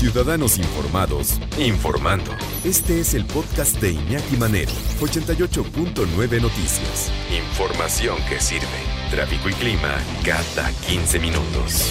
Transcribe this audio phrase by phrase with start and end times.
[0.00, 2.30] Ciudadanos Informados, informando.
[2.64, 7.12] Este es el podcast de Iñaki Manero, 88.9 Noticias.
[7.30, 8.80] Información que sirve.
[9.10, 11.84] Tráfico y clima cada 15 minutos.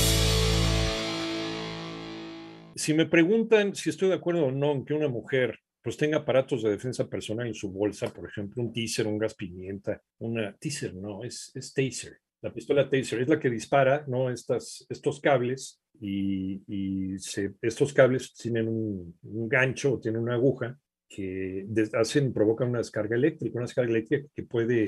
[2.76, 6.18] Si me preguntan si estoy de acuerdo o no en que una mujer pues tenga
[6.18, 10.58] aparatos de defensa personal en su bolsa, por ejemplo, un teaser, un gas pimienta, una
[10.58, 12.18] teaser, no, es, es taser.
[12.42, 14.32] La pistola taser es la que dispara, ¿no?
[14.32, 17.16] Estas, estos cables y,
[17.62, 19.18] estos cables tienen un,
[19.50, 24.44] gancho o tienen una aguja que hacen, provocan una descarga eléctrica, una descarga eléctrica que
[24.44, 24.86] puede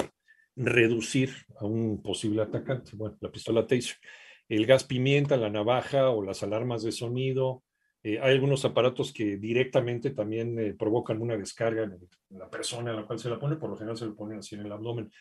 [0.56, 2.92] reducir a un posible atacante.
[2.96, 3.98] Bueno, la pistola taser.
[4.48, 7.64] El gas pimienta, la navaja o las alarmas de sonido,
[8.04, 11.98] eh, hay algunos aparatos que directamente también eh, provocan una descarga en,
[12.30, 14.56] la persona a la cual se la pone, por lo general se lo ponen así
[14.56, 15.12] en el abdomen.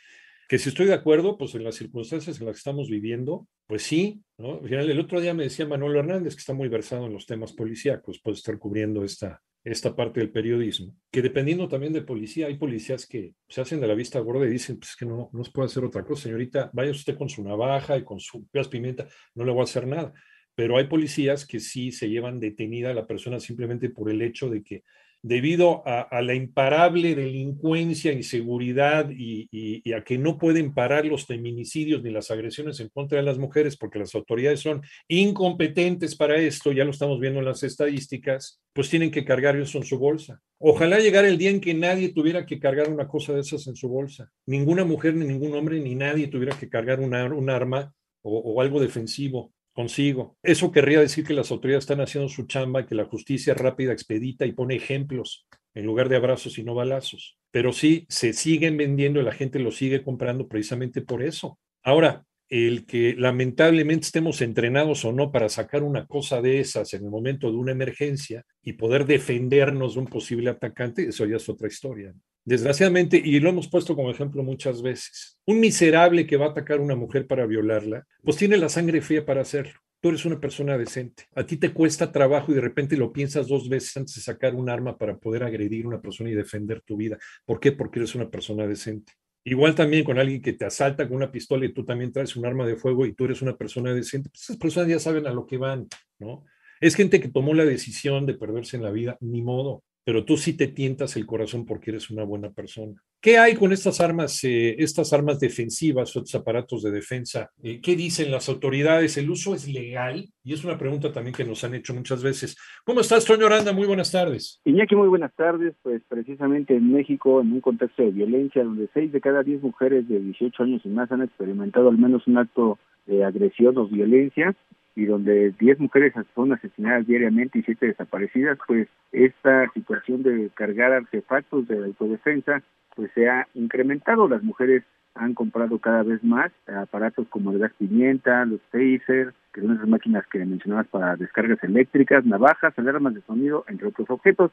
[0.50, 3.84] Que si estoy de acuerdo, pues en las circunstancias en las que estamos viviendo, pues
[3.84, 4.54] sí, ¿no?
[4.54, 7.24] Al final, el otro día me decía Manuel Hernández, que está muy versado en los
[7.24, 12.48] temas policíacos, puede estar cubriendo esta, esta parte del periodismo, que dependiendo también de policía,
[12.48, 15.44] hay policías que se hacen de la vista gorda y dicen, pues que no, no
[15.44, 18.66] se puede hacer otra cosa, señorita, vaya usted con su navaja y con su gas
[18.66, 19.06] pimienta,
[19.36, 20.12] no le voy a hacer nada
[20.52, 24.50] pero hay policías que sí se llevan detenida a la persona simplemente por el hecho
[24.50, 24.82] de que
[25.22, 32.02] debido a, la imparable delincuencia, inseguridad y, y, a que no pueden parar los feminicidios
[32.02, 36.72] ni las agresiones en contra de las mujeres porque las autoridades son incompetentes para esto,
[36.72, 40.40] ya lo estamos viendo en las estadísticas, pues tienen que cargar eso en su bolsa.
[40.58, 43.76] Ojalá llegara el día en que nadie tuviera que cargar una cosa de esas en
[43.76, 44.30] su bolsa.
[44.46, 49.52] Ninguna mujer, ni ningún hombre, ni nadie tuviera que cargar un arma o algo defensivo
[49.80, 50.36] consigo.
[50.42, 54.44] Eso querría decir que las autoridades están haciendo su chamba, que la justicia rápida, expedita
[54.44, 57.38] y pone ejemplos en lugar de abrazos y no balazos.
[57.50, 61.58] Pero sí, se siguen vendiendo y la gente lo sigue comprando precisamente por eso.
[61.82, 67.04] Ahora, el que lamentablemente estemos entrenados o no para sacar una cosa de esas en
[67.04, 71.48] el momento de una emergencia y poder defendernos de un posible atacante, eso ya es
[71.48, 72.12] otra historia.
[72.44, 76.78] Desgraciadamente, y lo hemos puesto como ejemplo muchas veces, un miserable que va a atacar
[76.78, 79.74] a una mujer para violarla, pues tiene la sangre fría para hacerlo.
[80.00, 81.24] Tú eres una persona decente.
[81.34, 84.54] A ti te cuesta trabajo y de repente lo piensas dos veces antes de sacar
[84.54, 87.18] un arma para poder agredir a una persona y defender tu vida.
[87.44, 87.72] ¿Por qué?
[87.72, 89.12] Porque eres una persona decente.
[89.44, 92.46] Igual también con alguien que te asalta con una pistola y tú también traes un
[92.46, 95.32] arma de fuego y tú eres una persona decente, pues esas personas ya saben a
[95.32, 95.86] lo que van,
[96.18, 96.44] ¿no?
[96.80, 100.36] Es gente que tomó la decisión de perderse en la vida, ni modo pero tú
[100.36, 102.94] sí te tientas el corazón porque eres una buena persona.
[103.20, 107.50] ¿Qué hay con estas armas, eh, estas armas defensivas o estos aparatos de defensa?
[107.62, 109.18] Eh, ¿Qué dicen las autoridades?
[109.18, 110.24] ¿El uso es legal?
[110.42, 112.56] Y es una pregunta también que nos han hecho muchas veces.
[112.84, 113.72] ¿Cómo estás, Toño Oranda?
[113.72, 114.60] Muy buenas tardes.
[114.64, 115.74] Iñaki, muy buenas tardes.
[115.82, 120.08] Pues precisamente en México, en un contexto de violencia, donde seis de cada diez mujeres
[120.08, 124.56] de 18 años y más han experimentado al menos un acto de agresión o violencia,
[125.00, 130.92] y donde 10 mujeres son asesinadas diariamente y 7 desaparecidas, pues esta situación de cargar
[130.92, 132.62] artefactos de autodefensa
[132.94, 134.28] pues se ha incrementado.
[134.28, 134.82] Las mujeres
[135.14, 139.88] han comprado cada vez más aparatos como el gas pimienta, los taser, que son esas
[139.88, 144.50] máquinas que mencionabas para descargas eléctricas, navajas, alarmas de sonido, entre otros objetos.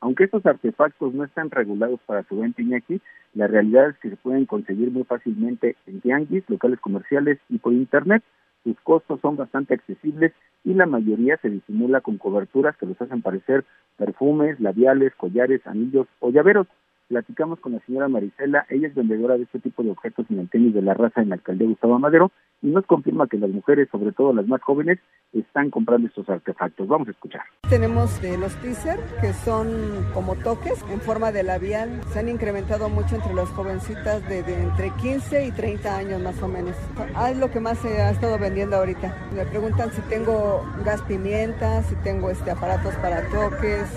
[0.00, 3.02] Aunque estos artefactos no están regulados para su venta Iñaki,
[3.34, 7.74] la realidad es que se pueden conseguir muy fácilmente en tianguis, locales comerciales y por
[7.74, 8.22] internet.
[8.64, 10.32] Sus costos son bastante accesibles
[10.64, 13.64] y la mayoría se disimula con coberturas que los hacen parecer
[13.96, 16.66] perfumes, labiales, collares, anillos o llaveros.
[17.08, 20.48] Platicamos con la señora Marisela, ella es vendedora de este tipo de objetos en el
[20.48, 22.30] tenis de la raza en la alcaldía Gustavo Madero
[22.62, 24.98] y nos confirma que las mujeres, sobre todo las más jóvenes,
[25.32, 26.88] están comprando estos artefactos.
[26.88, 27.42] Vamos a escuchar.
[27.68, 29.68] Tenemos de los teaser que son
[30.12, 32.00] como toques en forma de labial.
[32.08, 36.48] Se han incrementado mucho entre las jovencitas de, entre 15 y 30 años más o
[36.48, 36.76] menos.
[37.14, 39.14] Ah, es lo que más se ha estado vendiendo ahorita.
[39.34, 43.88] Me preguntan si tengo gas pimienta, si tengo este aparatos para toques,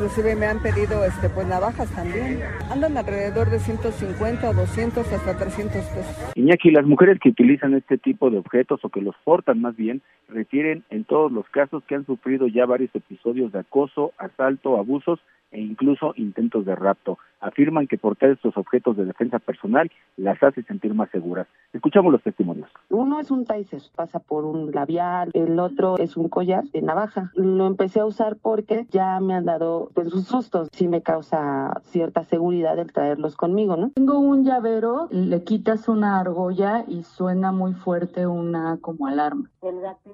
[0.00, 2.40] Inclusive me han pedido este, pues navajas también.
[2.70, 6.32] Andan alrededor de 150 o 200 hasta 300 pesos.
[6.36, 10.02] Iñaki, las mujeres que utilizan este tipo de objetos o que los portan más bien,
[10.28, 15.20] refieren en todos los casos que han sufrido ya varios episodios de acoso, asalto, abusos
[15.50, 17.18] e incluso intentos de rapto.
[17.40, 21.46] Afirman que portar estos objetos de defensa personal las hace sentir más seguras.
[21.72, 22.68] Escuchamos los testimonios.
[22.90, 27.32] Uno es un taser, pasa por un labial, el otro es un collar de navaja.
[27.34, 31.80] Lo empecé a usar porque ya me han dado pues sus sustos, sí me causa
[31.84, 33.90] cierta seguridad el traerlos conmigo, ¿no?
[33.90, 39.48] Tengo un llavero, le quitas una argolla y suena muy fuerte una como alarma.
[39.62, 40.10] El gas y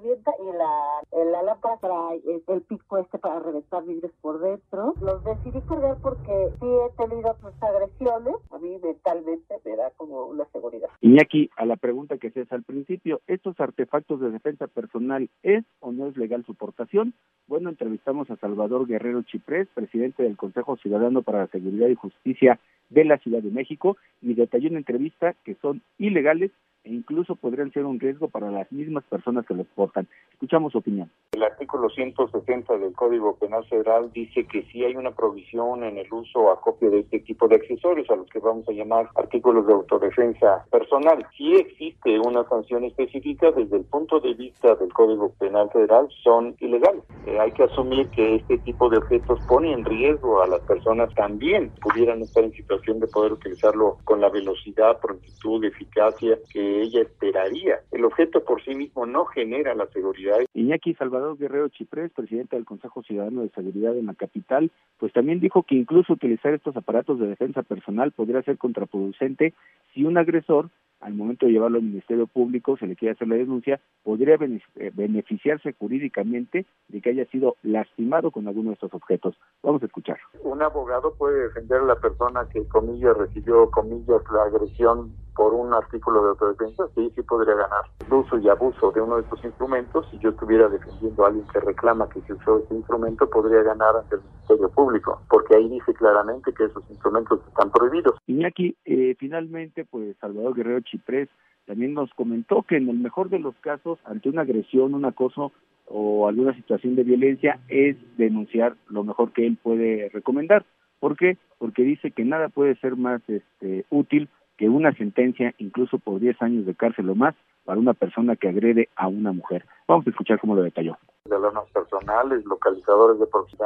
[0.57, 4.93] la, la lámpara trae el pico este para reventar vidrios por dentro.
[5.01, 10.25] Los decidí cargar porque sí he tenido pues agresiones, a mí mentalmente me da como
[10.25, 10.89] una seguridad.
[11.01, 15.91] Iñaki, a la pregunta que se al principio, ¿estos artefactos de defensa personal es o
[15.91, 17.13] no es legal su portación?
[17.47, 22.59] Bueno, entrevistamos a Salvador Guerrero Chiprés, presidente del Consejo Ciudadano para la Seguridad y Justicia
[22.89, 26.51] de la Ciudad de México, y detalló en entrevista que son ilegales
[26.83, 30.07] e incluso podrían ser un riesgo para las mismas personas que los portan.
[30.31, 31.11] Escuchamos su opinión.
[31.33, 36.11] El artículo 160 del Código Penal Federal dice que si hay una provisión en el
[36.11, 39.67] uso o acopio de este tipo de accesorios, a los que vamos a llamar artículos
[39.67, 45.33] de autodefensa personal, si existe una sanción específica desde el punto de vista del Código
[45.39, 47.03] Penal Federal, son ilegales.
[47.25, 51.13] Eh, hay que asumir que este tipo de objetos pone en riesgo a las personas
[51.15, 57.01] también pudieran estar en situación de poder utilizarlo con la velocidad, prontitud, eficacia que ella
[57.01, 57.81] esperaría.
[57.91, 60.37] El objeto por sí mismo no genera la seguridad.
[60.53, 65.39] Iñaki Salvador Guerrero Chiprés, presidente del Consejo Ciudadano de Seguridad en la capital, pues también
[65.39, 69.53] dijo que incluso utilizar estos aparatos de defensa personal podría ser contraproducente
[69.93, 70.69] si un agresor
[70.99, 74.91] al momento de llevarlo al Ministerio Público, se le quiere hacer la denuncia, podría eh,
[74.93, 79.35] beneficiarse jurídicamente de que haya sido lastimado con alguno de estos objetos.
[79.61, 80.17] Vamos a escuchar.
[80.47, 85.73] Un abogado puede defender a la persona que, comillas, recibió, comillas, la agresión por un
[85.73, 87.81] artículo de autodefensa, sí, sí podría ganar.
[88.07, 91.45] El uso y abuso de uno de estos instrumentos, si yo estuviera defendiendo a alguien
[91.51, 95.67] que reclama que se usó ese instrumento, podría ganar ante el Ministerio Público, porque ahí
[95.67, 98.17] dice claramente que esos instrumentos están prohibidos.
[98.27, 101.27] Iñaki, eh, finalmente, pues Salvador Guerrero Chiprés
[101.65, 105.51] también nos comentó que en el mejor de los casos, ante una agresión, un acoso
[105.87, 110.65] o alguna situación de violencia, es denunciar lo mejor que él puede recomendar.
[110.99, 111.37] ¿Por qué?
[111.57, 116.41] Porque dice que nada puede ser más este, útil que una sentencia incluso por 10
[116.41, 119.65] años de cárcel o más para una persona que agrede a una mujer.
[119.87, 120.97] Vamos a escuchar cómo lo detalló.
[121.27, 123.57] De alarmas personales, localizadores de proximidad,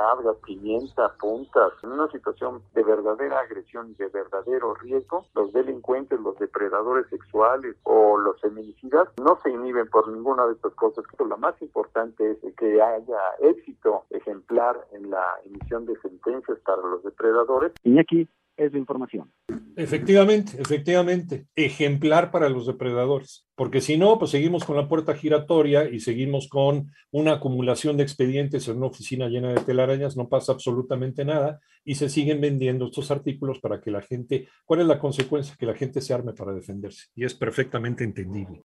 [0.46, 1.74] pimienta, puntas.
[1.84, 7.76] En una situación de verdadera agresión y de verdadero riesgo, los delincuentes, los depredadores sexuales
[7.84, 11.06] o los feminicidas no se inhiben por ninguna de estas cosas.
[11.20, 17.04] Lo más importante es que haya éxito ejemplar en la emisión de sentencias para los
[17.04, 17.74] depredadores.
[17.84, 18.28] Iñaki,
[18.58, 19.32] es la información.
[19.76, 25.88] Efectivamente, efectivamente, ejemplar para los depredadores, porque si no, pues seguimos con la puerta giratoria
[25.88, 30.54] y seguimos con una acumulación de expedientes en una oficina llena de telarañas, no pasa
[30.54, 34.98] absolutamente nada y se siguen vendiendo estos artículos para que la gente, ¿cuál es la
[34.98, 35.56] consecuencia?
[35.60, 38.60] Que la gente se arme para defenderse y es perfectamente entendible.